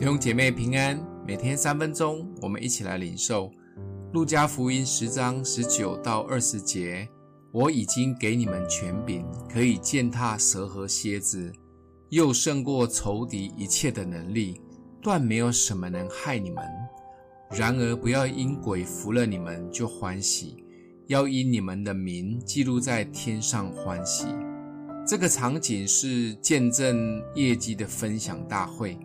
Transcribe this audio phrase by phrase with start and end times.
[0.00, 3.52] 弟兄姐妹平安，每天三分钟，我们一起来领受
[4.14, 7.06] 路加福音十章十九到二十节。
[7.52, 11.52] 我已经给你们权柄，可以践踏蛇和蝎子，
[12.08, 14.58] 又胜过仇敌一切的能力，
[15.02, 16.64] 断没有什么能害你们。
[17.50, 20.64] 然而不要因鬼服了你们就欢喜，
[21.08, 24.24] 要因你们的名记录在天上欢喜。
[25.06, 28.98] 这个场景是见证业绩的分享大会。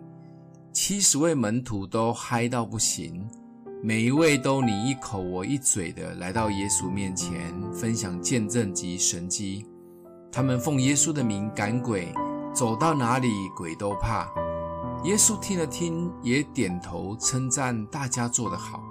[0.78, 3.26] 七十位门徒都嗨到不行，
[3.82, 9.64] 每一位都你一口我一嘴的来到耶稣面前分享见证及神迹。
[10.30, 12.12] 他们奉耶稣的名赶鬼，
[12.54, 14.28] 走到哪里鬼都怕。
[15.04, 18.82] 耶稣听了听，也点头称赞大家做得好。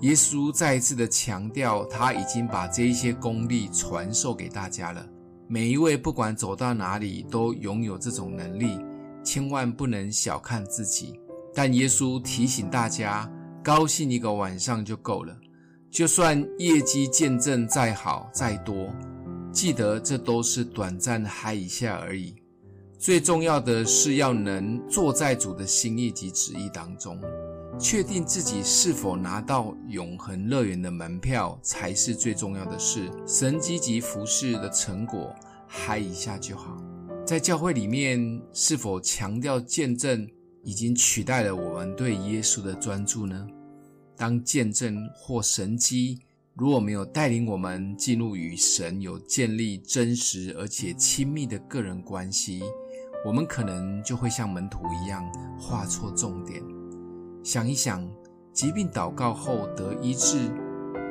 [0.00, 5.06] 耶稣再一次的强调，他已经把这一些功力传授给大家了。
[5.46, 8.78] 每一位不管走到哪里，都拥有这种能力。
[9.22, 11.18] 千万不能小看自己，
[11.54, 13.30] 但耶稣提醒大家，
[13.62, 15.36] 高兴一个晚上就够了。
[15.90, 18.90] 就算业绩见证再好再多，
[19.52, 22.34] 记得这都是短暂嗨一下而已。
[22.98, 27.20] 最重要的是要能坐在主的心意及旨意当中，
[27.78, 33.10] 确定自己是否拿到永恒乐园的门票，才是最重要的事。
[33.26, 35.34] 神积极服事的成果，
[35.66, 36.76] 嗨一下就好。
[37.24, 40.28] 在教会里面，是否强调见证
[40.64, 43.46] 已经取代了我们对耶稣的专注呢？
[44.16, 46.18] 当见证或神迹
[46.54, 52.60] 如果没有带领我们进入与神有建立真实而且亲密的个人关系，
[53.24, 55.24] 我们可能就会像门徒一样
[55.58, 56.60] 画错重点。
[57.44, 58.06] 想一想，
[58.52, 60.50] 疾病祷告后得医治，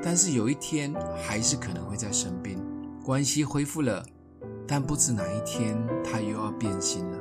[0.04, 2.60] 但是有一天还是可能会再生病，
[3.04, 4.06] 关系恢复了。
[4.68, 7.18] 但不知哪一天他又要变心了。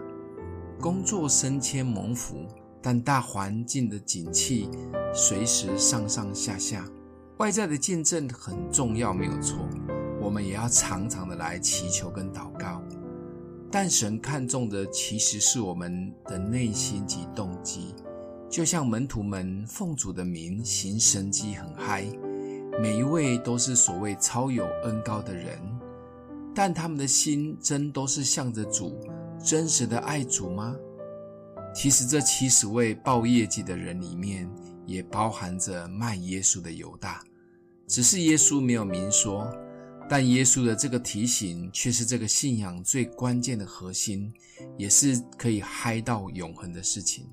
[0.80, 2.46] 工作升迁蒙福，
[2.80, 4.68] 但大环境的景气
[5.12, 6.88] 随时上上下下。
[7.38, 9.58] 外在的见证很重要，没有错。
[10.20, 12.82] 我们也要常常的来祈求跟祷告。
[13.70, 17.94] 但神看重的其实是我们的内心及动机。
[18.48, 22.04] 就像门徒们奉主的名行神迹很嗨，
[22.80, 25.58] 每一位都是所谓超有恩膏的人。
[26.54, 28.98] 但他们的心真都是向着主，
[29.44, 30.76] 真实的爱主吗？
[31.74, 34.50] 其实这七十位报业绩的人里面，
[34.86, 37.22] 也包含着卖耶稣的犹大，
[37.86, 39.48] 只是耶稣没有明说。
[40.08, 44.32] 但耶稣的这个提醒，却是这个信仰最关键的核心，
[44.76, 47.28] 也是可以嗨到永恒的事情。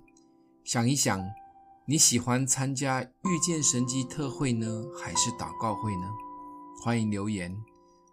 [0.63, 1.19] 想一想，
[1.87, 6.07] 你喜欢参加遇见神迹特会呢，还是祷告会呢？
[6.83, 7.51] 欢迎留言。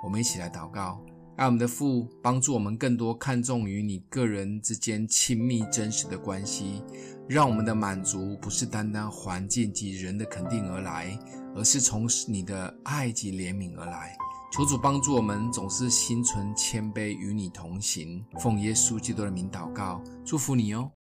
[0.05, 1.01] 我们一起来祷告，
[1.37, 6.83] 爱我们的父帮助我们更多看重与你个人之间亲密真实的关系，
[7.27, 11.19] 让我们的满足不是单单环境及人的肯定而来，
[11.57, 14.15] 而是从你的爱及怜悯而来。
[14.53, 20.91] 求主帮助我们总是心存谦卑与你同行，奉耶稣基督的名祷告，祝福你哦。